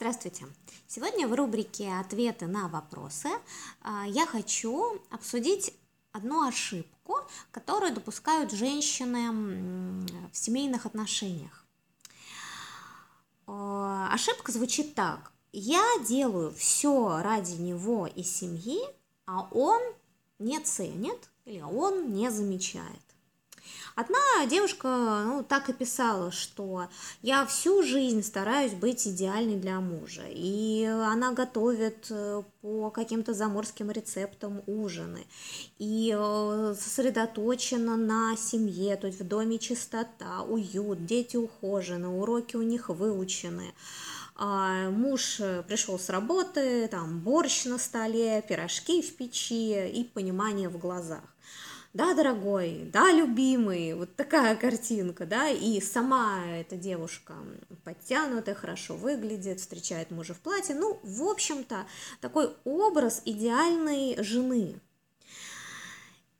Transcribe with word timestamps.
Здравствуйте! 0.00 0.46
Сегодня 0.86 1.26
в 1.26 1.34
рубрике 1.34 1.92
«Ответы 1.98 2.46
на 2.46 2.68
вопросы» 2.68 3.30
а, 3.80 4.04
я 4.06 4.26
хочу 4.26 5.02
обсудить 5.10 5.74
одну 6.12 6.46
ошибку, 6.46 7.16
которую 7.50 7.92
допускают 7.92 8.52
женщины 8.52 10.06
в 10.30 10.36
семейных 10.36 10.86
отношениях. 10.86 11.66
Ошибка 13.48 14.52
звучит 14.52 14.94
так. 14.94 15.32
Я 15.50 15.84
делаю 16.06 16.54
все 16.54 17.20
ради 17.20 17.60
него 17.60 18.06
и 18.06 18.22
семьи, 18.22 18.78
а 19.26 19.48
он 19.50 19.82
не 20.38 20.60
ценит 20.60 21.28
или 21.44 21.60
он 21.60 22.12
не 22.12 22.30
замечает. 22.30 23.07
Одна 23.94 24.46
девушка 24.48 25.22
ну, 25.26 25.42
так 25.42 25.68
и 25.68 25.72
писала, 25.72 26.30
что 26.30 26.88
я 27.22 27.44
всю 27.46 27.82
жизнь 27.82 28.22
стараюсь 28.22 28.72
быть 28.72 29.06
идеальной 29.06 29.56
для 29.56 29.80
мужа, 29.80 30.22
и 30.28 30.84
она 30.84 31.32
готовит 31.32 32.06
э, 32.10 32.42
по 32.62 32.90
каким-то 32.90 33.34
заморским 33.34 33.90
рецептам 33.90 34.62
ужины, 34.66 35.26
и 35.78 36.14
э, 36.16 36.74
сосредоточена 36.78 37.96
на 37.96 38.36
семье, 38.36 38.96
то 38.96 39.06
есть 39.06 39.20
в 39.20 39.26
доме 39.26 39.58
чистота, 39.58 40.42
уют, 40.42 41.04
дети 41.04 41.36
ухожены, 41.36 42.08
уроки 42.08 42.56
у 42.56 42.62
них 42.62 42.88
выучены. 42.88 43.74
А 44.36 44.90
муж 44.90 45.40
э, 45.40 45.64
пришел 45.66 45.98
с 45.98 46.08
работы, 46.08 46.86
там 46.86 47.18
борщ 47.18 47.64
на 47.64 47.78
столе, 47.78 48.44
пирожки 48.48 49.02
в 49.02 49.16
печи 49.16 49.88
и 49.88 50.04
понимание 50.04 50.68
в 50.68 50.78
глазах 50.78 51.22
да, 51.94 52.14
дорогой, 52.14 52.88
да, 52.92 53.12
любимый, 53.12 53.94
вот 53.94 54.14
такая 54.14 54.56
картинка, 54.56 55.26
да, 55.26 55.48
и 55.48 55.80
сама 55.80 56.44
эта 56.46 56.76
девушка 56.76 57.34
подтянутая, 57.84 58.54
хорошо 58.54 58.94
выглядит, 58.94 59.60
встречает 59.60 60.10
мужа 60.10 60.34
в 60.34 60.40
платье, 60.40 60.74
ну, 60.74 61.00
в 61.02 61.22
общем-то, 61.24 61.86
такой 62.20 62.54
образ 62.64 63.22
идеальной 63.24 64.22
жены, 64.22 64.80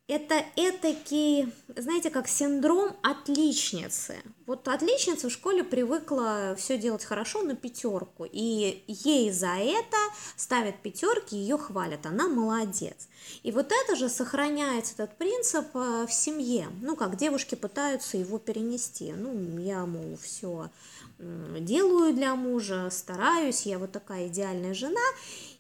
это 0.09 0.43
этакий, 0.57 1.53
знаете, 1.77 2.09
как 2.09 2.29
синдром 2.29 2.97
отличницы. 3.03 4.17
Вот 4.47 4.67
отличница 4.67 5.29
в 5.29 5.33
школе 5.33 5.63
привыкла 5.63 6.55
все 6.57 6.79
делать 6.79 7.05
хорошо 7.05 7.43
на 7.43 7.55
пятерку, 7.55 8.25
и 8.25 8.83
ей 8.87 9.31
за 9.31 9.55
это 9.59 9.99
ставят 10.37 10.81
пятерки, 10.81 11.37
ее 11.37 11.59
хвалят, 11.59 12.07
она 12.07 12.27
молодец. 12.27 13.09
И 13.43 13.53
вот 13.53 13.71
это 13.71 13.97
же 13.97 14.09
сохраняется 14.09 14.95
этот 14.95 15.19
принцип 15.19 15.67
э, 15.75 16.07
в 16.09 16.13
семье. 16.13 16.69
Ну, 16.81 16.97
как 16.97 17.17
девушки 17.17 17.55
пытаются 17.55 18.17
его 18.17 18.39
перенести. 18.39 19.13
Ну, 19.13 19.59
я, 19.59 19.85
мол, 19.85 20.17
все 20.23 20.71
делаю 21.19 22.15
для 22.15 22.35
мужа, 22.35 22.89
стараюсь, 22.91 23.67
я 23.67 23.79
вот 23.79 23.93
такая 23.93 24.29
идеальная 24.29 24.73
жена. 24.73 25.01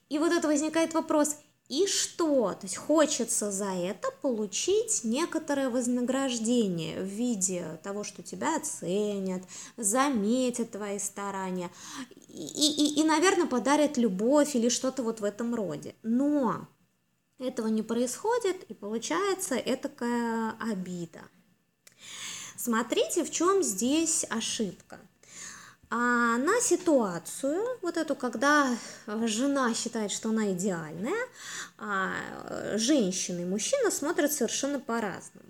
И 0.08 0.18
вот 0.18 0.32
это 0.32 0.48
возникает 0.48 0.94
вопрос– 0.94 1.36
и 1.68 1.86
что? 1.86 2.52
То 2.54 2.60
есть 2.62 2.76
хочется 2.76 3.50
за 3.50 3.72
это 3.72 4.10
получить 4.22 5.04
некоторое 5.04 5.68
вознаграждение 5.68 7.00
в 7.00 7.06
виде 7.06 7.78
того, 7.82 8.04
что 8.04 8.22
тебя 8.22 8.56
оценят, 8.56 9.42
заметят 9.76 10.70
твои 10.70 10.98
старания 10.98 11.70
и, 12.28 12.96
и, 12.96 13.00
и 13.00 13.04
наверное, 13.04 13.46
подарят 13.46 13.96
любовь 13.96 14.54
или 14.54 14.68
что-то 14.68 15.02
вот 15.02 15.20
в 15.20 15.24
этом 15.24 15.54
роде. 15.54 15.94
Но 16.02 16.68
этого 17.38 17.68
не 17.68 17.82
происходит, 17.82 18.64
и 18.64 18.74
получается 18.74 19.56
этакая 19.56 20.56
обида. 20.60 21.22
Смотрите, 22.56 23.24
в 23.24 23.30
чем 23.30 23.62
здесь 23.62 24.24
ошибка 24.28 24.98
а 25.90 26.36
на 26.38 26.60
ситуацию, 26.60 27.64
вот 27.80 27.96
эту, 27.96 28.14
когда 28.14 28.76
жена 29.06 29.72
считает, 29.74 30.10
что 30.10 30.28
она 30.28 30.52
идеальная, 30.52 31.26
а 31.78 32.12
женщина 32.76 33.40
и 33.40 33.44
мужчина 33.44 33.90
смотрят 33.90 34.32
совершенно 34.32 34.80
по-разному. 34.80 35.46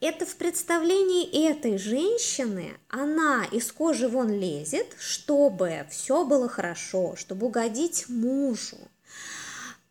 Это 0.00 0.26
в 0.26 0.36
представлении 0.36 1.48
этой 1.48 1.78
женщины, 1.78 2.76
она 2.88 3.44
из 3.50 3.70
кожи 3.72 4.08
вон 4.08 4.28
лезет, 4.30 4.94
чтобы 4.98 5.86
все 5.90 6.24
было 6.24 6.48
хорошо, 6.48 7.14
чтобы 7.16 7.46
угодить 7.46 8.08
мужу, 8.08 8.76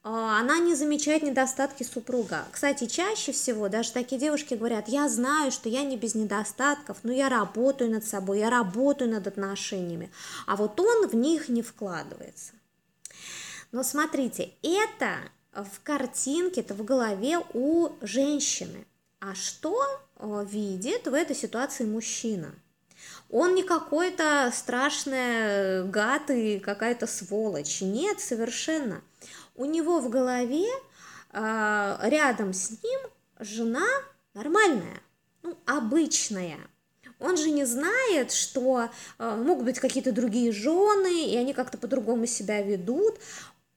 она 0.03 0.59
не 0.59 0.75
замечает 0.75 1.23
недостатки 1.23 1.83
супруга. 1.83 2.45
Кстати, 2.51 2.87
чаще 2.87 3.31
всего 3.31 3.69
даже 3.69 3.93
такие 3.93 4.19
девушки 4.19 4.53
говорят, 4.53 4.89
я 4.89 5.07
знаю, 5.07 5.49
что 5.49 5.69
я 5.69 5.83
не 5.83 5.95
без 5.95 6.13
недостатков, 6.13 6.97
но 7.03 7.13
я 7.13 7.29
работаю 7.29 7.89
над 7.89 8.05
собой, 8.05 8.39
я 8.39 8.49
работаю 8.49 9.09
над 9.09 9.27
отношениями, 9.27 10.11
а 10.45 10.57
вот 10.57 10.77
он 10.79 11.07
в 11.07 11.15
них 11.15 11.47
не 11.47 11.61
вкладывается. 11.61 12.51
Но 13.71 13.81
смотрите, 13.83 14.51
это 14.61 15.15
в 15.53 15.81
картинке, 15.83 16.61
это 16.61 16.73
в 16.73 16.83
голове 16.83 17.39
у 17.53 17.89
женщины. 18.01 18.85
А 19.21 19.35
что 19.35 19.81
э, 20.17 20.45
видит 20.49 21.07
в 21.07 21.13
этой 21.13 21.35
ситуации 21.35 21.85
мужчина? 21.85 22.53
Он 23.29 23.55
не 23.55 23.63
какой-то 23.63 24.51
страшный 24.53 25.87
гад 25.87 26.29
и 26.29 26.59
какая-то 26.59 27.07
сволочь. 27.07 27.81
Нет, 27.81 28.19
совершенно 28.19 29.01
у 29.55 29.65
него 29.65 29.99
в 29.99 30.09
голове 30.09 30.67
э, 31.31 31.97
рядом 32.03 32.53
с 32.53 32.71
ним 32.83 32.99
жена 33.39 33.87
нормальная, 34.33 35.01
ну, 35.41 35.57
обычная. 35.65 36.57
Он 37.19 37.37
же 37.37 37.51
не 37.51 37.65
знает, 37.65 38.31
что 38.31 38.89
э, 39.19 39.35
могут 39.35 39.65
быть 39.65 39.79
какие-то 39.79 40.11
другие 40.11 40.51
жены, 40.51 41.25
и 41.25 41.37
они 41.37 41.53
как-то 41.53 41.77
по-другому 41.77 42.25
себя 42.25 42.61
ведут. 42.61 43.15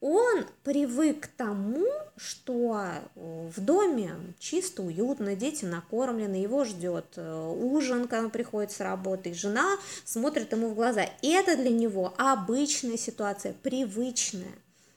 Он 0.00 0.44
привык 0.62 1.20
к 1.20 1.26
тому, 1.28 1.86
что 2.16 2.82
в 3.14 3.60
доме 3.60 4.12
чисто, 4.38 4.82
уютно, 4.82 5.34
дети 5.34 5.64
накормлены, 5.64 6.34
его 6.34 6.64
ждет 6.64 7.06
э, 7.16 7.54
ужин, 7.56 8.02
когда 8.02 8.24
он 8.24 8.30
приходит 8.30 8.72
с 8.72 8.80
работы, 8.80 9.30
и 9.30 9.34
жена 9.34 9.76
смотрит 10.04 10.52
ему 10.52 10.68
в 10.68 10.74
глаза. 10.74 11.04
И 11.22 11.30
это 11.30 11.56
для 11.56 11.70
него 11.70 12.14
обычная 12.18 12.98
ситуация, 12.98 13.54
привычная. 13.54 14.52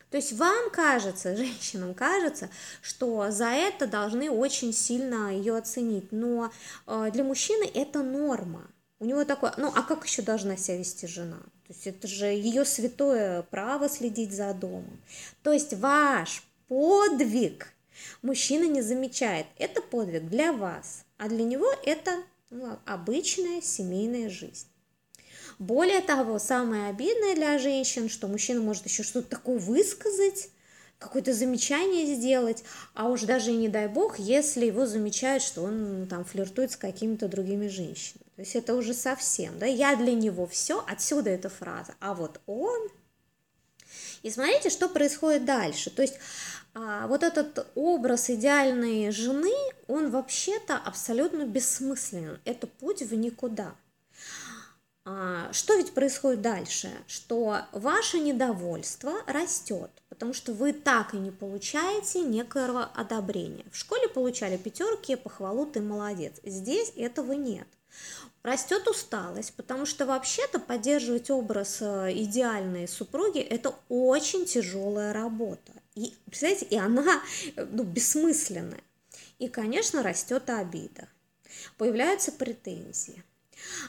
То 0.09 0.17
есть 0.17 0.33
вам 0.33 0.69
кажется, 0.71 1.35
женщинам 1.37 1.93
кажется, 1.93 2.49
что 2.81 3.31
за 3.31 3.49
это 3.49 3.87
должны 3.87 4.29
очень 4.29 4.73
сильно 4.73 5.35
ее 5.35 5.57
оценить, 5.57 6.11
но 6.11 6.51
э, 6.87 7.09
для 7.11 7.23
мужчины 7.23 7.69
это 7.73 8.01
норма. 8.01 8.69
У 8.99 9.05
него 9.05 9.23
такое, 9.23 9.53
ну 9.57 9.71
а 9.73 9.81
как 9.83 10.05
еще 10.05 10.21
должна 10.21 10.57
себя 10.57 10.77
вести 10.77 11.07
жена? 11.07 11.39
То 11.67 11.73
есть 11.73 11.87
это 11.87 12.07
же 12.07 12.25
ее 12.25 12.65
святое 12.65 13.43
право 13.43 13.87
следить 13.87 14.33
за 14.33 14.53
домом. 14.53 14.99
То 15.41 15.53
есть 15.53 15.73
ваш 15.75 16.43
подвиг 16.67 17.73
мужчина 18.21 18.65
не 18.65 18.81
замечает. 18.81 19.45
Это 19.57 19.81
подвиг 19.81 20.27
для 20.27 20.51
вас, 20.51 21.05
а 21.17 21.29
для 21.29 21.43
него 21.43 21.67
это 21.85 22.23
ну, 22.49 22.77
обычная 22.85 23.61
семейная 23.61 24.29
жизнь. 24.29 24.67
Более 25.59 25.99
того, 25.99 26.39
самое 26.39 26.87
обидное 26.87 27.35
для 27.35 27.57
женщин, 27.59 28.07
что 28.07 28.29
мужчина 28.29 28.61
может 28.61 28.85
еще 28.85 29.03
что-то 29.03 29.27
такое 29.27 29.59
высказать, 29.59 30.49
какое-то 30.99 31.33
замечание 31.33 32.15
сделать, 32.15 32.63
а 32.93 33.09
уж 33.09 33.23
даже 33.23 33.51
не 33.51 33.67
дай 33.67 33.89
бог, 33.89 34.19
если 34.19 34.65
его 34.65 34.85
замечают, 34.85 35.43
что 35.43 35.63
он 35.63 36.07
там 36.09 36.23
флиртует 36.23 36.71
с 36.71 36.77
какими-то 36.77 37.27
другими 37.27 37.67
женщинами. 37.67 38.23
То 38.37 38.41
есть 38.41 38.55
это 38.55 38.73
уже 38.73 38.93
совсем, 38.93 39.59
да, 39.59 39.65
я 39.65 39.97
для 39.97 40.13
него 40.13 40.47
все, 40.47 40.81
отсюда 40.87 41.29
эта 41.29 41.49
фраза, 41.49 41.93
а 41.99 42.13
вот 42.13 42.39
он... 42.45 42.89
И 44.21 44.29
смотрите, 44.29 44.69
что 44.69 44.87
происходит 44.89 45.45
дальше. 45.45 45.89
То 45.89 46.01
есть 46.01 46.15
а, 46.73 47.07
вот 47.07 47.23
этот 47.23 47.67
образ 47.75 48.29
идеальной 48.29 49.11
жены, 49.11 49.53
он 49.87 50.09
вообще-то 50.11 50.75
абсолютно 50.77 51.45
бессмысленен. 51.45 52.39
Это 52.43 52.67
путь 52.67 53.01
в 53.01 53.13
никуда. 53.15 53.75
А, 55.11 55.51
что 55.53 55.75
ведь 55.75 55.95
происходит 55.95 56.41
дальше? 56.41 56.91
Что 57.07 57.63
ваше 57.71 58.19
недовольство 58.19 59.13
растет, 59.25 59.89
потому 60.07 60.33
что 60.35 60.53
вы 60.53 60.71
так 60.71 61.15
и 61.15 61.17
не 61.17 61.31
получаете 61.31 62.21
некоего 62.21 62.85
одобрения. 62.93 63.65
В 63.71 63.77
школе 63.77 64.07
получали 64.07 64.55
пятерки, 64.57 65.15
похвалу, 65.15 65.65
ты 65.65 65.81
молодец. 65.81 66.35
Здесь 66.43 66.93
этого 66.95 67.31
нет. 67.31 67.67
Растет 68.43 68.87
усталость, 68.87 69.55
потому 69.55 69.87
что 69.87 70.05
вообще-то 70.05 70.59
поддерживать 70.59 71.31
образ 71.31 71.79
э, 71.81 72.13
идеальной 72.13 72.87
супруги– 72.87 73.39
это 73.39 73.73
очень 73.89 74.45
тяжелая 74.45 75.11
работа. 75.11 75.73
И, 75.95 76.13
представляете, 76.25 76.67
и 76.67 76.77
она 76.77 77.19
э, 77.55 77.65
ну, 77.65 77.81
бессмысленная. 77.81 78.83
И, 79.39 79.47
конечно, 79.47 80.03
растет 80.03 80.51
обида. 80.51 81.07
Появляются 81.77 82.31
претензии. 82.31 83.23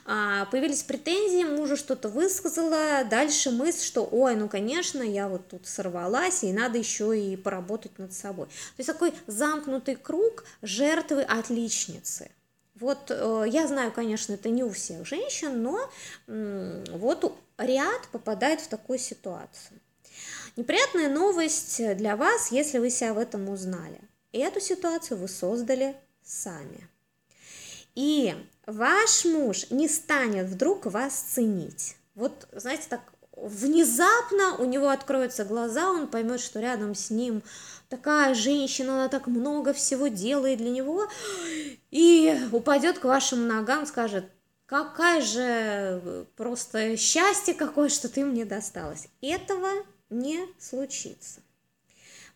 А, 0.04 0.46
появились 0.46 0.82
претензии, 0.82 1.44
мужу 1.44 1.76
что-то 1.76 2.08
высказала, 2.08 3.04
дальше 3.04 3.50
мысль, 3.50 3.84
что, 3.84 4.08
ой, 4.10 4.36
ну, 4.36 4.48
конечно, 4.48 5.02
я 5.02 5.28
вот 5.28 5.48
тут 5.48 5.66
сорвалась, 5.66 6.42
и 6.44 6.52
надо 6.52 6.78
еще 6.78 7.18
и 7.18 7.36
поработать 7.36 7.98
над 7.98 8.12
собой. 8.12 8.46
То 8.46 8.74
есть 8.78 8.88
такой 8.88 9.12
замкнутый 9.26 9.96
круг 9.96 10.44
жертвы 10.62 11.22
отличницы. 11.22 12.30
Вот 12.74 13.10
э, 13.10 13.44
я 13.48 13.66
знаю, 13.66 13.92
конечно, 13.92 14.32
это 14.32 14.48
не 14.48 14.64
у 14.64 14.70
всех 14.70 15.06
женщин, 15.06 15.62
но 15.62 15.90
вот 16.26 17.38
ряд 17.58 18.08
попадает 18.10 18.60
в 18.60 18.68
такую 18.68 18.98
ситуацию. 18.98 19.78
Неприятная 20.56 21.08
новость 21.08 21.96
для 21.96 22.16
вас, 22.16 22.50
если 22.50 22.78
вы 22.78 22.90
себя 22.90 23.14
в 23.14 23.18
этом 23.18 23.48
узнали. 23.48 24.00
И 24.32 24.38
эту 24.38 24.60
ситуацию 24.60 25.18
вы 25.18 25.28
создали 25.28 25.96
сами. 26.22 26.88
И 27.94 28.34
ваш 28.66 29.24
муж 29.24 29.70
не 29.70 29.88
станет 29.88 30.46
вдруг 30.46 30.86
вас 30.86 31.14
ценить. 31.14 31.96
Вот, 32.14 32.48
знаете, 32.52 32.84
так 32.88 33.00
внезапно 33.36 34.56
у 34.56 34.64
него 34.64 34.88
откроются 34.90 35.44
глаза, 35.44 35.90
он 35.90 36.08
поймет, 36.08 36.40
что 36.40 36.60
рядом 36.60 36.94
с 36.94 37.10
ним 37.10 37.42
такая 37.88 38.34
женщина, 38.34 38.94
она 38.94 39.08
так 39.08 39.26
много 39.26 39.72
всего 39.72 40.08
делает 40.08 40.58
для 40.58 40.70
него, 40.70 41.08
и 41.90 42.38
упадет 42.52 42.98
к 42.98 43.04
вашим 43.04 43.48
ногам, 43.48 43.86
скажет, 43.86 44.26
какая 44.66 45.20
же 45.20 46.26
просто 46.36 46.96
счастье 46.96 47.54
какое, 47.54 47.88
что 47.88 48.08
ты 48.08 48.24
мне 48.24 48.44
досталась. 48.44 49.08
Этого 49.20 49.68
не 50.08 50.46
случится. 50.58 51.40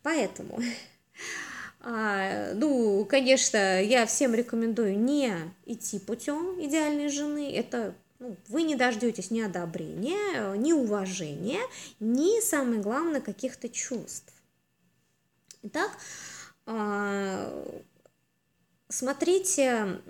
Поэтому, 0.03 0.59
а, 1.87 2.55
ну, 2.55 3.05
конечно, 3.05 3.83
я 3.83 4.07
всем 4.07 4.35
рекомендую 4.35 4.99
не 4.99 5.35
идти 5.67 5.99
путем 5.99 6.59
идеальной 6.65 7.11
жены. 7.11 7.55
Это 7.55 7.95
ну, 8.19 8.39
вы 8.49 8.63
не 8.63 8.75
дождетесь 8.75 9.31
ни 9.31 9.43
одобрения, 9.43 10.55
ни 10.57 10.73
уважения, 10.73 11.61
ни, 12.01 12.41
самое 12.41 12.81
главное, 12.81 13.21
каких-то 13.21 13.69
чувств. 13.69 14.33
Итак, 15.63 15.91
а, 16.65 17.53
смотрите, 18.95 20.01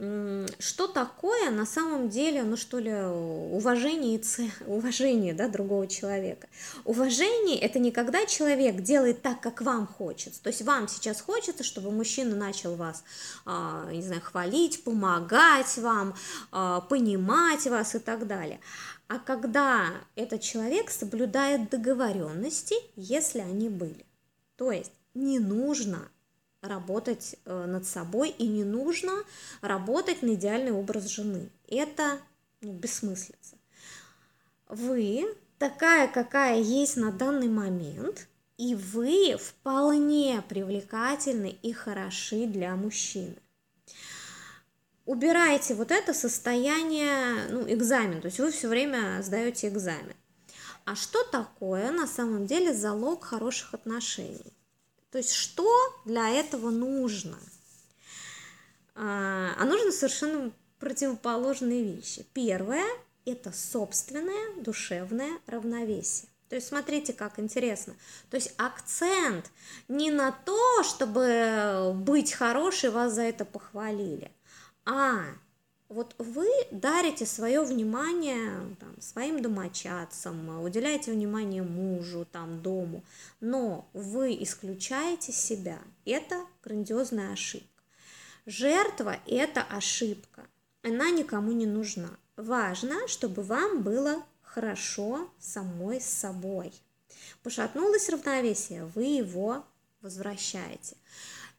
что 0.59 0.87
такое 0.87 1.51
на 1.51 1.67
самом 1.67 2.09
деле, 2.09 2.43
ну 2.43 2.57
что 2.57 2.79
ли, 2.79 2.93
уважение, 2.93 4.17
и 4.17 4.51
уважение 4.67 5.35
да, 5.35 5.49
другого 5.49 5.87
человека. 5.87 6.49
Уважение– 6.85 7.59
это 7.61 7.79
не 7.79 7.91
когда 7.91 8.27
человек 8.27 8.83
делает 8.83 9.23
так, 9.23 9.41
как 9.41 9.63
вам 9.63 9.87
хочется. 9.87 10.43
То 10.43 10.51
есть 10.51 10.63
вам 10.63 10.89
сейчас 10.89 11.21
хочется, 11.21 11.65
чтобы 11.65 11.91
мужчина 11.91 12.37
начал 12.37 12.77
вас, 12.77 13.05
а, 13.45 13.91
не 13.91 14.03
знаю, 14.03 14.21
хвалить, 14.21 14.85
помогать 14.85 15.77
вам, 15.79 16.15
а, 16.53 16.81
понимать 16.83 17.67
вас 17.67 17.95
и 17.95 17.99
так 17.99 18.27
далее. 18.27 18.61
А 19.09 19.19
когда 19.19 19.91
этот 20.15 20.41
человек 20.41 20.91
соблюдает 20.91 21.71
договоренности, 21.71 22.75
если 22.97 23.41
они 23.41 23.69
были. 23.69 24.05
То 24.57 24.73
есть 24.73 24.93
не 25.15 25.39
нужно 25.39 26.09
работать 26.65 27.37
э, 27.45 27.67
над 27.67 27.87
собой 27.87 28.31
и 28.31 28.47
не 28.47 28.65
нужно 28.65 29.13
работать 29.61 30.23
на 30.23 30.35
идеальный 30.35 30.73
образ 30.73 31.07
жены. 31.09 31.49
Это 31.69 32.19
ну, 32.61 32.73
бессмыслица. 32.73 33.57
Вы 34.69 35.27
такая, 35.59 36.09
какая 36.09 36.61
есть 36.61 36.97
на 36.97 37.13
данный 37.13 37.49
момент, 37.49 38.27
и 38.57 38.75
вы 38.75 39.37
вполне 39.39 40.43
привлекательны 40.49 41.57
и 41.63 41.73
хороши 41.73 42.47
для 42.47 42.75
мужчины. 42.77 43.37
Убирайте 45.07 45.75
вот 45.75 45.91
это 45.91 46.15
состояние, 46.15 47.49
ну, 47.51 47.69
экзамен, 47.69 48.23
то 48.23 48.27
есть 48.27 48.39
вы 48.39 48.51
все 48.51 48.69
время 48.69 49.21
сдаете 49.23 49.69
экзамен. 49.69 50.15
А 50.87 50.95
что 50.97 51.23
такое 51.25 51.91
на 51.93 52.07
самом 52.07 52.47
деле 52.47 52.73
залог 52.73 53.25
хороших 53.25 53.75
отношений? 53.75 54.53
То 55.15 55.19
есть 55.19 55.33
что 55.33 55.71
для 56.05 56.29
этого 56.29 56.71
нужно? 56.71 57.39
А, 58.97 59.55
а 59.57 59.65
нужно 59.65 59.93
совершенно 59.93 60.51
противоположные 60.81 61.85
вещи. 61.85 62.27
Первое– 62.33 62.85
это 63.25 63.53
собственное 63.53 64.57
душевное 64.57 65.39
равновесие. 65.47 66.29
То 66.49 66.57
есть 66.57 66.67
смотрите, 66.67 67.13
как 67.13 67.39
интересно. 67.39 67.95
То 68.29 68.35
есть 68.39 68.55
акцент 68.57 69.53
не 69.87 70.11
на 70.11 70.33
то, 70.33 70.83
чтобы 70.83 71.93
быть 71.95 72.33
хорошей, 72.33 72.91
вас 72.91 73.13
за 73.13 73.23
это 73.23 73.45
похвалили, 73.45 74.33
а 74.85 75.27
вот 75.95 76.17
вы 76.19 76.49
дарите 76.73 77.25
свое 77.25 77.63
внимание 77.63 78.51
там, 78.81 79.01
своим 79.01 79.41
домочадцам, 79.41 80.61
уделяете 80.61 81.13
внимание 81.13 81.63
мужу, 81.63 82.27
там, 82.31 82.61
дому, 82.61 83.05
но 83.41 83.89
вы 83.93 84.37
исключаете 84.43 85.31
себя. 85.31 85.79
Это 86.05 86.45
грандиозная 86.65 87.33
ошибка. 87.33 87.83
Жертва– 88.45 89.19
это 89.27 89.63
ошибка. 89.63 90.45
Она 90.83 91.11
никому 91.11 91.53
не 91.53 91.67
нужна. 91.67 92.11
Важно, 92.37 93.07
чтобы 93.07 93.43
вам 93.43 93.83
было 93.83 94.25
хорошо 94.43 95.31
самой 95.39 96.01
собой. 96.01 96.73
Пошатнулось 97.45 98.09
равновесие, 98.09 98.85
вы 98.97 99.05
его 99.05 99.65
возвращаете. 100.01 100.97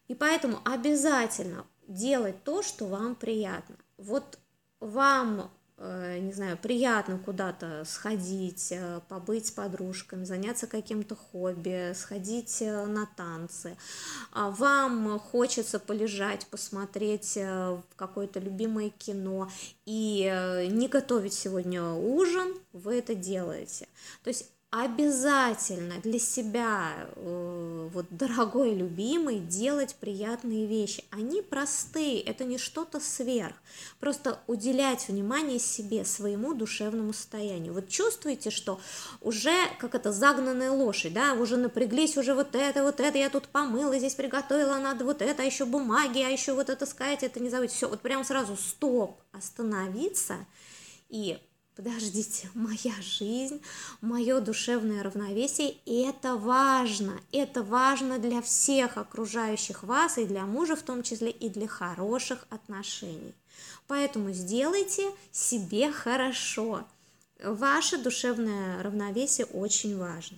И 0.10 0.14
поэтому 0.14 0.60
обязательно 0.66 1.66
делать 1.88 2.44
то, 2.44 2.62
что 2.62 2.86
вам 2.86 3.16
приятно 3.16 3.78
вот 4.06 4.40
вам, 4.80 5.52
э, 5.78 6.20
не 6.20 6.32
знаю, 6.32 6.58
приятно 6.58 7.18
куда-то 7.18 7.84
сходить, 7.86 8.72
э, 8.72 9.02
побыть 9.10 9.48
с 9.48 9.52
подружками, 9.52 10.24
заняться 10.24 10.68
каким-то 10.68 11.16
хобби, 11.16 11.94
сходить 11.94 12.62
э, 12.62 12.86
на 12.86 13.08
танцы, 13.18 13.78
а 14.32 14.52
вам 14.52 15.20
хочется 15.20 15.80
полежать, 15.80 16.48
посмотреть 16.48 17.38
какое-то 17.96 18.40
любимое 18.40 18.90
кино 18.90 19.50
и 19.86 20.68
не 20.72 20.88
готовить 20.88 21.34
сегодня 21.34 21.84
ужин, 21.94 22.56
вы 22.74 23.00
это 23.00 23.16
делаете. 23.16 23.88
То 24.24 24.30
есть 24.30 24.52
обязательно 24.84 26.02
для 26.02 26.20
себя, 26.20 27.08
э, 27.16 27.90
вот, 27.94 28.08
дорогой 28.10 28.74
любимый, 28.74 29.40
делать 29.40 29.96
приятные 29.96 30.66
вещи. 30.66 31.06
Они 31.12 31.42
простые, 31.42 32.20
это 32.22 32.44
не 32.44 32.58
что-то 32.58 33.00
сверх. 33.00 33.56
Просто 34.00 34.40
уделять 34.48 35.08
внимание 35.08 35.60
себе, 35.60 36.04
своему 36.04 36.54
душевному 36.54 37.14
состоянию. 37.14 37.74
Вот 37.74 37.88
чувствуете, 37.88 38.50
что 38.50 38.82
уже 39.22 39.56
как 39.80 39.96
это 39.96 40.12
загнанная 40.12 40.72
лошадь, 40.72 41.14
да, 41.14 41.34
уже 41.34 41.56
напряглись, 41.56 42.18
уже 42.18 42.34
вот 42.34 42.54
это, 42.54 42.84
вот 42.84 43.00
это, 43.00 43.18
я 43.18 43.30
тут 43.30 43.48
помыла, 43.48 43.98
здесь 43.98 44.16
приготовила, 44.16 44.78
надо 44.80 45.06
вот 45.06 45.22
это, 45.22 45.44
а 45.44 45.46
еще 45.46 45.66
бумаги, 45.66 46.20
а 46.20 46.30
еще 46.30 46.54
вот 46.54 46.70
это 46.70 46.86
сказать, 46.86 47.24
это 47.24 47.40
не 47.40 47.50
забыть. 47.50 47.72
Все, 47.72 47.88
вот 47.88 48.02
прям 48.02 48.26
сразу 48.26 48.58
стоп, 48.58 49.22
остановиться 49.32 50.46
и 51.08 51.40
подождите, 51.76 52.50
моя 52.54 52.94
жизнь, 53.02 53.62
мое 54.02 54.40
душевное 54.40 55.04
равновесие, 55.04 55.78
и 55.86 56.02
это 56.02 56.36
важно, 56.36 57.20
это 57.32 57.64
важно 57.64 58.20
для 58.20 58.42
всех 58.42 58.98
окружающих 58.98 59.84
вас, 59.84 60.18
и 60.18 60.26
для 60.26 60.46
мужа 60.46 60.76
в 60.76 60.84
том 60.84 61.04
числе, 61.04 61.32
и 61.32 61.50
для 61.50 61.68
хороших 61.68 62.46
отношений. 62.50 63.34
Поэтому 63.88 64.32
сделайте 64.32 65.04
себе 65.32 65.92
хорошо. 65.92 66.86
Ваше 67.44 67.98
душевное 67.98 68.82
равновесие 68.82 69.46
очень 69.48 69.98
важно. 69.98 70.38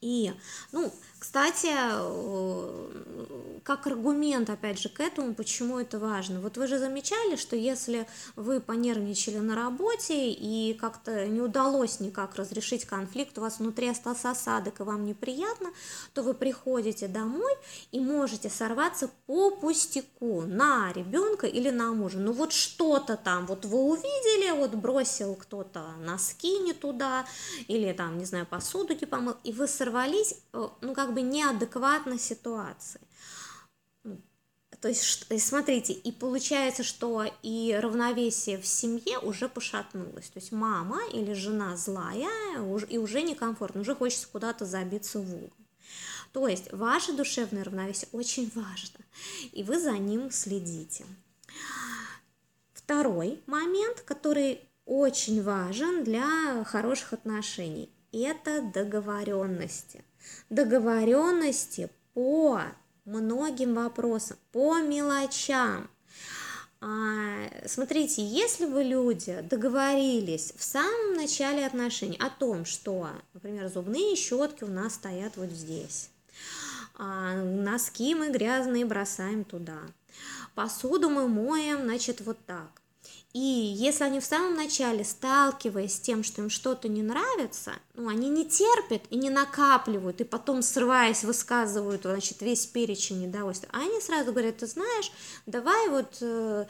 И, 0.00 0.32
ну, 0.72 0.92
кстати, 1.18 1.68
э, 1.70 3.60
как 3.64 3.86
аргумент, 3.86 4.48
опять 4.50 4.78
же, 4.78 4.88
к 4.88 5.00
этому, 5.00 5.34
почему 5.34 5.78
это 5.78 5.98
важно. 5.98 6.40
Вот 6.40 6.56
вы 6.56 6.68
же 6.68 6.78
замечали, 6.78 7.34
что 7.34 7.56
если 7.56 8.06
вы 8.36 8.60
понервничали 8.60 9.38
на 9.38 9.56
работе 9.56 10.30
и 10.30 10.74
как-то 10.74 11.26
не 11.26 11.40
удалось 11.40 11.98
никак 11.98 12.36
разрешить 12.36 12.84
конфликт, 12.84 13.36
у 13.36 13.40
вас 13.40 13.58
внутри 13.58 13.88
остался 13.88 14.30
осадок 14.30 14.80
и 14.80 14.84
вам 14.84 15.04
неприятно, 15.04 15.70
то 16.14 16.22
вы 16.22 16.34
приходите 16.34 17.08
домой 17.08 17.52
и 17.90 17.98
можете 17.98 18.48
сорваться 18.48 19.10
по 19.26 19.50
пустяку 19.50 20.42
на 20.42 20.92
ребенка 20.92 21.46
или 21.46 21.70
на 21.70 21.92
мужа. 21.92 22.18
Ну 22.18 22.32
вот 22.32 22.52
что-то 22.52 23.16
там, 23.16 23.46
вот 23.46 23.64
вы 23.64 23.78
увидели, 23.78 24.56
вот 24.56 24.70
бросил 24.76 25.34
кто-то 25.34 25.94
носки 25.98 26.58
не 26.60 26.72
туда, 26.72 27.26
или 27.66 27.92
там, 27.92 28.18
не 28.18 28.24
знаю, 28.24 28.46
посуду 28.46 28.94
не 28.94 29.06
помыл, 29.06 29.34
и 29.42 29.52
вы 29.52 29.66
сорвались, 29.66 29.87
э, 30.52 30.68
ну 30.80 30.94
как 30.94 31.14
бы 31.14 31.22
неадекватно 31.22 32.18
ситуации. 32.18 33.00
Ну, 34.04 34.20
то 34.80 34.88
есть, 34.88 35.26
смотрите, 35.40 35.92
и 35.92 36.12
получается, 36.12 36.82
что 36.82 37.24
и 37.42 37.78
равновесие 37.80 38.58
в 38.58 38.66
семье 38.66 39.18
уже 39.18 39.48
пошатнулось. 39.48 40.28
То 40.28 40.38
есть 40.38 40.52
мама 40.52 41.00
или 41.12 41.32
жена 41.32 41.76
злая, 41.76 42.28
и 42.88 42.98
уже 42.98 43.22
некомфортно, 43.22 43.80
уже 43.80 43.94
хочется 43.94 44.28
куда-то 44.28 44.64
забиться 44.64 45.18
в 45.18 45.34
угол. 45.34 45.52
То 46.32 46.46
есть 46.46 46.72
ваше 46.72 47.12
душевное 47.14 47.64
равновесие 47.64 48.08
очень 48.12 48.50
важно, 48.54 49.00
и 49.52 49.62
вы 49.62 49.80
за 49.80 49.92
ним 49.92 50.30
следите. 50.30 51.04
Второй 52.74 53.42
момент, 53.46 54.02
который 54.02 54.60
очень 54.84 55.42
важен 55.42 56.04
для 56.04 56.64
хороших 56.64 57.12
отношений, 57.12 57.90
это 58.20 58.62
договоренности 58.62 60.04
договоренности 60.50 61.90
по 62.14 62.62
многим 63.04 63.74
вопросам, 63.74 64.36
по 64.52 64.80
мелочам. 64.80 65.88
А, 66.80 67.50
смотрите, 67.66 68.24
если 68.24 68.66
вы 68.66 68.84
люди 68.84 69.40
договорились 69.42 70.52
в 70.56 70.62
самом 70.62 71.14
начале 71.14 71.66
отношений 71.66 72.18
о 72.20 72.30
том, 72.30 72.64
что, 72.64 73.08
например, 73.34 73.68
зубные 73.68 74.14
щетки 74.14 74.62
у 74.62 74.68
нас 74.68 74.94
стоят 74.94 75.36
вот 75.36 75.50
здесь, 75.50 76.10
а 76.94 77.34
носки 77.34 78.14
мы 78.14 78.30
грязные 78.30 78.84
бросаем 78.84 79.44
туда, 79.44 79.80
посуду 80.54 81.10
мы 81.10 81.26
моем, 81.26 81.82
значит, 81.82 82.20
вот 82.20 82.38
так. 82.46 82.70
И 83.34 83.38
если 83.38 84.04
они 84.04 84.20
в 84.20 84.24
самом 84.24 84.54
начале, 84.54 85.04
сталкиваясь 85.04 85.96
с 85.96 86.00
тем, 86.00 86.22
что 86.24 86.40
им 86.40 86.48
что-то 86.48 86.88
не 86.88 87.02
нравится, 87.02 87.72
ну, 87.94 88.08
они 88.08 88.30
не 88.30 88.48
терпят 88.48 89.02
и 89.10 89.16
не 89.16 89.28
накапливают, 89.28 90.20
и 90.20 90.24
потом, 90.24 90.62
срываясь, 90.62 91.24
высказывают, 91.24 92.02
значит, 92.02 92.40
весь 92.40 92.66
перечень 92.66 93.20
недовольства, 93.20 93.68
а 93.72 93.80
они 93.80 94.00
сразу 94.00 94.32
говорят, 94.32 94.56
ты 94.56 94.66
знаешь, 94.66 95.12
давай 95.44 95.88
вот, 95.90 96.16
э, 96.22 96.66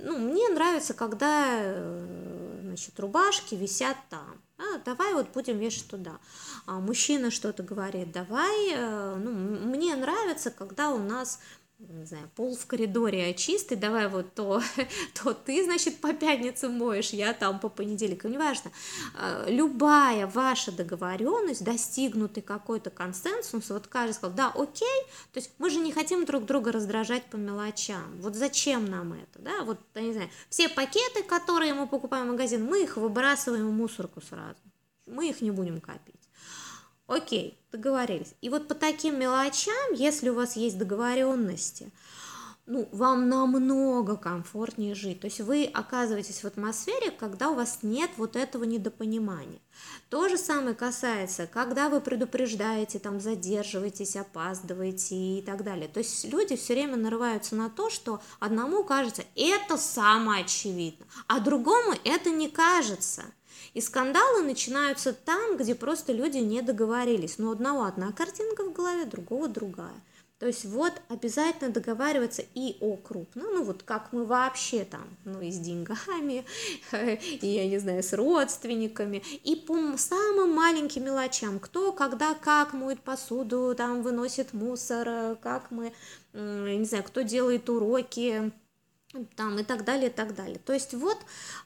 ну, 0.00 0.18
мне 0.18 0.48
нравится, 0.48 0.92
когда, 0.92 1.48
э, 1.62 2.60
значит, 2.64 2.98
рубашки 2.98 3.54
висят 3.54 3.96
там, 4.10 4.42
а, 4.58 4.78
давай 4.84 5.14
вот 5.14 5.28
будем 5.32 5.58
вешать 5.58 5.88
туда. 5.88 6.18
А 6.66 6.78
мужчина 6.78 7.30
что-то 7.30 7.62
говорит, 7.62 8.12
давай, 8.12 8.70
э, 8.72 9.16
ну, 9.16 9.30
мне 9.30 9.96
нравится, 9.96 10.50
когда 10.50 10.90
у 10.90 10.98
нас 10.98 11.40
не 11.88 12.04
знаю, 12.04 12.30
пол 12.34 12.56
в 12.56 12.66
коридоре 12.66 13.34
чистый, 13.34 13.76
давай 13.76 14.08
вот 14.08 14.34
то, 14.34 14.62
то 15.22 15.34
ты, 15.34 15.64
значит, 15.64 16.00
по 16.00 16.12
пятницам 16.12 16.72
моешь, 16.72 17.10
я 17.10 17.32
там 17.32 17.58
по 17.58 17.68
понедельникам, 17.68 18.30
неважно. 18.30 18.70
А, 19.16 19.44
любая 19.48 20.26
ваша 20.26 20.72
договоренность, 20.72 21.64
достигнутый 21.64 22.42
какой-то 22.42 22.90
консенсус, 22.90 23.70
вот 23.70 23.86
каждый 23.86 24.14
сказал, 24.14 24.36
да, 24.36 24.48
окей, 24.54 25.02
то 25.32 25.38
есть 25.38 25.50
мы 25.58 25.70
же 25.70 25.78
не 25.80 25.92
хотим 25.92 26.24
друг 26.24 26.44
друга 26.44 26.72
раздражать 26.72 27.24
по 27.26 27.36
мелочам, 27.36 28.20
вот 28.20 28.36
зачем 28.36 28.86
нам 28.86 29.12
это, 29.14 29.38
да, 29.40 29.64
вот, 29.64 29.78
я 29.94 30.02
не 30.02 30.12
знаю, 30.12 30.30
все 30.48 30.68
пакеты, 30.68 31.22
которые 31.22 31.74
мы 31.74 31.86
покупаем 31.86 32.26
в 32.26 32.30
магазин, 32.30 32.64
мы 32.64 32.82
их 32.82 32.96
выбрасываем 32.96 33.68
в 33.68 33.72
мусорку 33.72 34.20
сразу, 34.20 34.60
мы 35.06 35.28
их 35.28 35.40
не 35.40 35.50
будем 35.50 35.80
копить. 35.80 36.21
Окей, 37.06 37.58
договорились. 37.72 38.34
И 38.40 38.48
вот 38.48 38.68
по 38.68 38.74
таким 38.74 39.18
мелочам, 39.18 39.92
если 39.94 40.30
у 40.30 40.34
вас 40.34 40.56
есть 40.56 40.78
договоренности, 40.78 41.90
ну, 42.64 42.88
вам 42.92 43.28
намного 43.28 44.16
комфортнее 44.16 44.94
жить. 44.94 45.20
То 45.20 45.26
есть 45.26 45.40
вы 45.40 45.64
оказываетесь 45.64 46.42
в 46.42 46.46
атмосфере, 46.46 47.10
когда 47.10 47.50
у 47.50 47.54
вас 47.54 47.80
нет 47.82 48.10
вот 48.16 48.36
этого 48.36 48.62
недопонимания. 48.64 49.58
То 50.10 50.28
же 50.28 50.38
самое 50.38 50.76
касается, 50.76 51.48
когда 51.48 51.88
вы 51.88 52.00
предупреждаете, 52.00 53.00
там, 53.00 53.20
задерживаетесь, 53.20 54.14
опаздываете 54.14 55.16
и 55.38 55.42
так 55.42 55.64
далее. 55.64 55.88
То 55.88 55.98
есть 55.98 56.24
люди 56.24 56.54
все 56.56 56.74
время 56.74 56.96
нарываются 56.96 57.56
на 57.56 57.68
то, 57.68 57.90
что 57.90 58.20
одному 58.38 58.84
кажется, 58.84 59.24
это 59.34 59.76
самое 59.76 60.44
очевидно, 60.44 61.04
а 61.26 61.40
другому 61.40 61.94
это 62.04 62.30
не 62.30 62.48
кажется– 62.48 63.24
и 63.74 63.80
скандалы 63.80 64.42
начинаются 64.42 65.12
там, 65.12 65.56
где 65.56 65.74
просто 65.74 66.12
люди 66.12 66.38
не 66.38 66.62
договорились. 66.62 67.38
Но 67.38 67.48
у 67.48 67.52
одного 67.52 67.84
одна 67.84 68.12
картинка 68.12 68.64
в 68.64 68.72
голове, 68.72 69.04
другого 69.04 69.48
другая. 69.48 70.00
То 70.42 70.48
есть 70.48 70.64
вот 70.64 70.92
обязательно 71.08 71.70
договариваться 71.70 72.42
и 72.56 72.76
о 72.80 72.96
крупном, 72.96 73.46
ну 73.54 73.62
вот 73.62 73.84
как 73.84 74.12
мы 74.12 74.24
вообще 74.24 74.84
там, 74.84 75.04
ну 75.24 75.40
и 75.40 75.52
с 75.52 75.58
деньгами, 75.60 76.44
и 77.40 77.46
я 77.46 77.68
не 77.68 77.78
знаю, 77.78 78.02
с 78.02 78.12
родственниками, 78.12 79.22
и 79.44 79.54
по 79.54 79.96
самым 79.96 80.52
маленьким 80.52 81.04
мелочам, 81.04 81.60
кто, 81.60 81.92
когда, 81.92 82.34
как 82.34 82.72
моет 82.72 82.98
посуду, 83.02 83.72
там 83.76 84.02
выносит 84.02 84.52
мусор, 84.52 85.36
как 85.40 85.70
мы, 85.70 85.92
не 86.32 86.86
знаю, 86.86 87.04
кто 87.04 87.20
делает 87.20 87.70
уроки, 87.70 88.50
там 89.36 89.58
и 89.58 89.62
так 89.62 89.84
далее, 89.84 90.08
и 90.08 90.12
так 90.12 90.34
далее. 90.34 90.58
То 90.64 90.72
есть 90.72 90.94
вот 90.94 91.18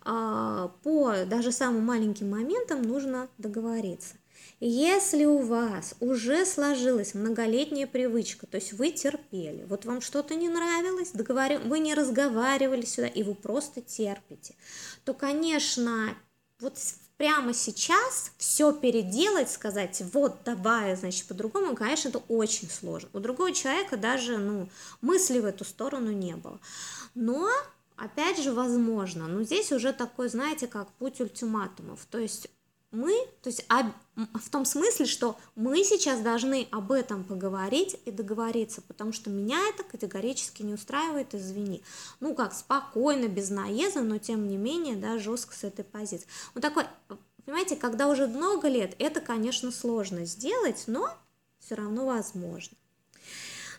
а, 0.04 0.68
по 0.82 1.24
даже 1.26 1.52
самым 1.52 1.84
маленьким 1.84 2.30
моментам 2.30 2.82
нужно 2.82 3.28
договориться. 3.38 4.16
Если 4.58 5.26
у 5.26 5.38
вас 5.38 5.94
уже 6.00 6.46
сложилась 6.46 7.14
многолетняя 7.14 7.86
привычка, 7.86 8.46
то 8.46 8.56
есть 8.56 8.72
вы 8.72 8.90
терпели, 8.90 9.64
вот 9.68 9.84
вам 9.84 10.00
что-то 10.00 10.34
не 10.34 10.48
нравилось, 10.48 11.10
договор... 11.12 11.58
вы 11.64 11.78
не 11.78 11.94
разговаривали 11.94 12.84
сюда, 12.86 13.08
и 13.08 13.22
вы 13.22 13.34
просто 13.34 13.82
терпите, 13.82 14.54
то, 15.04 15.12
конечно, 15.12 16.16
вот 16.60 16.78
прямо 17.16 17.54
сейчас 17.54 18.32
все 18.36 18.72
переделать, 18.72 19.50
сказать, 19.50 20.02
вот 20.12 20.38
давай, 20.44 20.96
значит, 20.96 21.26
по-другому, 21.26 21.74
конечно, 21.74 22.08
это 22.08 22.18
очень 22.28 22.70
сложно. 22.70 23.08
У 23.12 23.20
другого 23.20 23.52
человека 23.52 23.96
даже, 23.96 24.38
ну, 24.38 24.68
мысли 25.00 25.38
в 25.38 25.44
эту 25.44 25.64
сторону 25.64 26.10
не 26.10 26.36
было. 26.36 26.58
Но, 27.14 27.48
опять 27.96 28.42
же, 28.42 28.52
возможно, 28.52 29.26
но 29.28 29.42
здесь 29.42 29.72
уже 29.72 29.92
такой, 29.92 30.28
знаете, 30.28 30.66
как 30.66 30.88
путь 30.92 31.20
ультиматумов. 31.20 32.06
То 32.10 32.18
есть 32.18 32.48
мы, 32.96 33.14
то 33.42 33.50
есть 33.50 33.64
об, 33.68 33.86
в 34.16 34.50
том 34.50 34.64
смысле, 34.64 35.06
что 35.06 35.36
мы 35.54 35.84
сейчас 35.84 36.20
должны 36.20 36.66
об 36.72 36.90
этом 36.90 37.24
поговорить 37.24 38.00
и 38.06 38.10
договориться, 38.10 38.80
потому 38.80 39.12
что 39.12 39.28
меня 39.28 39.58
это 39.68 39.84
категорически 39.84 40.62
не 40.62 40.74
устраивает, 40.74 41.34
извини. 41.34 41.82
Ну 42.20 42.34
как, 42.34 42.54
спокойно, 42.54 43.28
без 43.28 43.50
наезда, 43.50 44.00
но 44.00 44.18
тем 44.18 44.48
не 44.48 44.56
менее, 44.56 44.96
да, 44.96 45.18
жестко 45.18 45.54
с 45.54 45.64
этой 45.64 45.84
позиции. 45.84 46.26
Вот 46.54 46.62
такой, 46.62 46.84
понимаете, 47.44 47.76
когда 47.76 48.08
уже 48.08 48.26
много 48.26 48.68
лет, 48.68 48.96
это, 48.98 49.20
конечно, 49.20 49.70
сложно 49.70 50.24
сделать, 50.24 50.84
но 50.86 51.10
все 51.60 51.74
равно 51.74 52.06
возможно. 52.06 52.76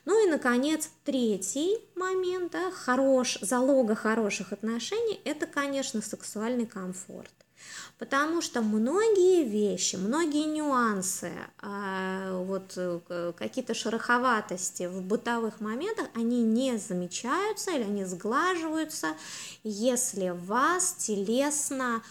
Ну 0.05 0.25
и, 0.25 0.29
наконец, 0.29 0.89
третий 1.03 1.79
момент, 1.95 2.53
да, 2.53 2.71
хорош, 2.71 3.39
залога 3.41 3.95
хороших 3.95 4.53
отношений, 4.53 5.19
это, 5.25 5.47
конечно, 5.47 6.01
сексуальный 6.01 6.65
комфорт. 6.65 7.33
Потому 7.97 8.41
что 8.41 8.61
многие 8.61 9.43
вещи, 9.43 9.95
многие 9.95 10.45
нюансы, 10.45 11.31
а, 11.59 12.39
вот 12.43 12.73
э, 12.75 13.33
какие-то 13.37 13.73
шероховатости 13.73 14.87
в 14.87 15.01
бытовых 15.01 15.59
моментах, 15.61 16.07
они 16.13 16.43
не 16.43 16.77
замечаются 16.77 17.71
или 17.71 17.83
они 17.83 18.05
сглаживаются, 18.05 19.15
если 19.63 20.29
вас 20.29 20.93
телесно 20.99 22.03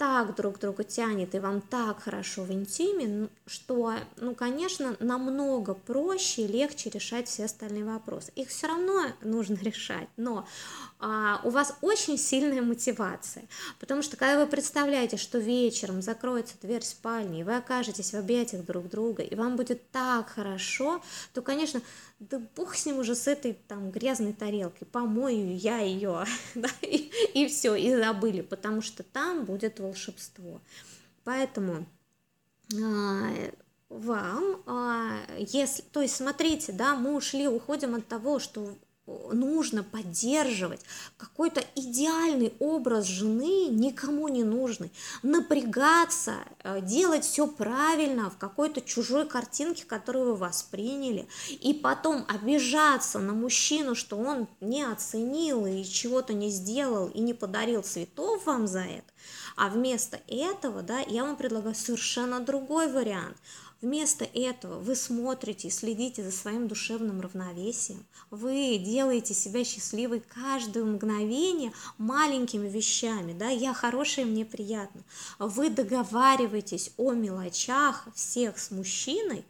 так 0.00 0.34
друг 0.34 0.58
друга 0.58 0.82
тянет, 0.82 1.34
и 1.34 1.38
вам 1.38 1.60
так 1.60 2.04
хорошо 2.04 2.44
в 2.44 2.50
интиме, 2.50 3.28
что, 3.46 3.92
ну, 4.16 4.34
конечно, 4.34 4.96
намного 4.98 5.74
проще 5.74 6.42
и 6.42 6.46
легче 6.46 6.88
решать 6.88 7.28
все 7.28 7.44
остальные 7.44 7.84
вопросы. 7.84 8.32
Их 8.34 8.48
все 8.48 8.68
равно 8.68 9.08
нужно 9.20 9.56
решать, 9.62 10.08
но 10.16 10.48
у 11.00 11.50
вас 11.50 11.76
очень 11.80 12.18
сильная 12.18 12.62
мотивация, 12.62 13.44
потому 13.78 14.02
что 14.02 14.16
когда 14.16 14.38
вы 14.38 14.50
представляете, 14.50 15.16
что 15.16 15.38
вечером 15.38 16.02
закроется 16.02 16.54
дверь 16.60 16.82
спальни, 16.82 17.40
и 17.40 17.42
вы 17.42 17.56
окажетесь 17.56 18.12
в 18.12 18.16
объятиях 18.16 18.64
друг 18.66 18.88
друга, 18.88 19.22
и 19.22 19.34
вам 19.34 19.56
будет 19.56 19.90
так 19.90 20.28
хорошо, 20.28 21.02
то, 21.32 21.40
конечно, 21.40 21.80
да 22.18 22.38
бог 22.54 22.74
с 22.74 22.84
ним 22.84 22.98
уже 22.98 23.14
с 23.14 23.26
этой 23.26 23.54
там 23.54 23.90
грязной 23.90 24.34
тарелкой, 24.34 24.86
помою 24.86 25.56
я 25.56 25.78
ее, 25.78 26.26
да, 26.54 26.68
и, 26.82 27.10
и 27.34 27.48
все, 27.48 27.74
и 27.74 27.96
забыли, 27.96 28.42
потому 28.42 28.82
что 28.82 29.02
там 29.02 29.44
будет 29.46 29.80
волшебство. 29.80 30.60
Поэтому 31.24 31.86
а, 32.74 33.32
вам, 33.88 34.62
а, 34.66 35.18
если, 35.38 35.82
то 35.82 36.02
есть 36.02 36.16
смотрите, 36.16 36.72
да, 36.72 36.94
мы 36.94 37.16
ушли, 37.16 37.48
уходим 37.48 37.94
от 37.94 38.06
того, 38.06 38.38
что 38.38 38.76
нужно 39.32 39.82
поддерживать 39.82 40.80
какой-то 41.16 41.62
идеальный 41.74 42.52
образ 42.58 43.06
жены 43.06 43.68
никому 43.68 44.28
не 44.28 44.44
нужный, 44.44 44.92
напрягаться, 45.22 46.36
э, 46.62 46.80
делать 46.80 47.24
все 47.24 47.46
правильно 47.46 48.30
в 48.30 48.38
какой-то 48.38 48.80
чужой 48.80 49.26
картинке, 49.26 49.84
которую 49.84 50.26
вы 50.26 50.36
восприняли, 50.36 51.26
и 51.48 51.74
потом 51.74 52.24
обижаться 52.28 53.18
на 53.18 53.32
мужчину, 53.32 53.94
что 53.94 54.16
он 54.16 54.48
не 54.60 54.82
оценил 54.82 55.66
и 55.66 55.84
чего-то 55.84 56.32
не 56.32 56.50
сделал 56.50 57.08
и 57.08 57.20
не 57.20 57.34
подарил 57.34 57.82
цветов 57.82 58.46
вам 58.46 58.66
за 58.66 58.80
это, 58.80 59.12
а 59.56 59.68
вместо 59.68 60.20
этого, 60.26 60.82
да, 60.82 61.00
я 61.00 61.24
вам 61.24 61.36
предлагаю 61.36 61.74
совершенно 61.74 62.40
другой 62.40 62.90
вариант– 62.90 63.36
Вместо 63.82 64.24
этого 64.24 64.78
вы 64.78 64.94
смотрите 64.94 65.68
и 65.68 65.70
следите 65.70 66.22
за 66.22 66.30
своим 66.30 66.68
душевным 66.68 67.22
равновесием. 67.22 68.04
Вы 68.30 68.76
делаете 68.76 69.32
себя 69.32 69.64
счастливой 69.64 70.20
каждое 70.20 70.84
мгновение 70.84 71.72
маленькими 71.96 72.68
вещами. 72.68 73.32
Да? 73.32 73.48
Я 73.48 73.72
хорошая, 73.72 74.26
мне 74.26 74.44
приятно. 74.44 75.02
Вы 75.38 75.70
договариваетесь 75.70 76.92
о 76.98 77.12
мелочах 77.12 78.06
всех 78.14 78.58
с 78.58 78.70
мужчиной, 78.70 79.46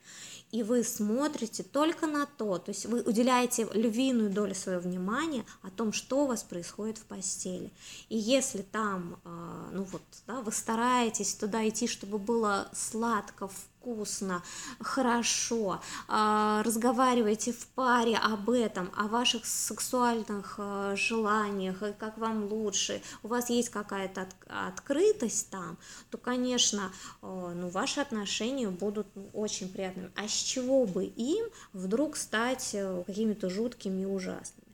и 0.52 0.62
вы 0.62 0.82
смотрите 0.82 1.62
только 1.62 2.06
на 2.06 2.26
то, 2.26 2.58
то 2.58 2.70
есть 2.70 2.86
вы 2.86 3.02
уделяете 3.02 3.68
львиную 3.72 4.30
долю 4.30 4.54
своего 4.54 4.80
внимания 4.80 5.44
о 5.62 5.70
том, 5.70 5.92
что 5.92 6.24
у 6.24 6.26
вас 6.26 6.42
происходит 6.42 6.98
в 6.98 7.04
постели. 7.04 7.70
И 8.08 8.16
если 8.16 8.62
там, 8.62 9.20
а, 9.24 9.70
ну 9.72 9.84
вот, 9.84 10.02
да, 10.26 10.40
вы 10.40 10.50
стараетесь 10.50 11.34
туда 11.34 11.68
идти, 11.68 11.86
чтобы 11.86 12.18
было 12.18 12.68
сладко, 12.72 13.48
вкусно, 13.80 14.42
хорошо, 14.80 15.80
а, 16.08 16.62
разговаривайте 16.64 17.52
в 17.52 17.66
паре 17.68 18.16
об 18.16 18.50
этом, 18.50 18.90
о 18.96 19.08
ваших 19.08 19.46
сексуальных 19.46 20.56
а, 20.58 20.94
желаниях, 20.96 21.78
как 21.98 22.18
вам 22.18 22.44
лучше, 22.44 23.02
у 23.22 23.28
вас 23.28 23.48
есть 23.50 23.70
какая-то 23.70 24.28
открытость 24.46 25.50
там, 25.50 25.78
то, 26.10 26.18
конечно, 26.18 26.92
а, 27.22 27.52
ну, 27.54 27.68
ваши 27.68 28.00
отношения 28.00 28.68
будут 28.68 29.06
очень 29.32 29.70
приятными. 29.70 30.10
А 30.14 30.28
с 30.28 30.32
чего 30.32 30.84
бы 30.84 31.04
им 31.04 31.46
вдруг 31.72 32.16
стать 32.16 32.70
э, 32.74 33.02
какими-то 33.06 33.48
жуткими 33.48 34.02
и 34.02 34.04
ужасными? 34.04 34.66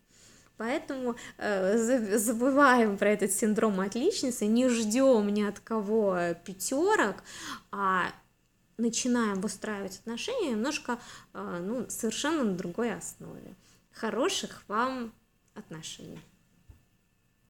Поэтому 0.57 1.17
э, 1.39 2.17
забываем 2.19 2.97
про 2.97 3.11
этот 3.11 3.31
синдром 3.31 3.81
отличницы, 3.81 4.47
не 4.47 4.69
ждем 4.69 5.29
ни 5.29 5.43
от 5.43 5.61
кого 5.61 6.19
пятерок, 6.45 7.23
а 7.71 8.11
начинаем 8.79 9.41
выстраивать 9.41 9.99
отношения 9.99 10.51
немножко, 10.51 10.99
э, 11.33 11.61
ну, 11.63 11.89
совершенно 11.89 12.45
на 12.45 12.55
другой 12.55 12.95
основе. 12.95 13.55
Хороших 13.93 14.63
вам 14.69 15.13
отношений. 15.55 16.21